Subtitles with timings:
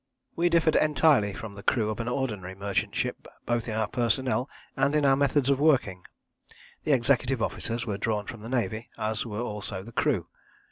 [0.35, 4.49] We differed entirely from the crew of an ordinary merchant ship both in our personnel
[4.75, 6.01] and in our methods of working.
[6.85, 10.25] The executive officers were drawn from the Navy, as were also the crew.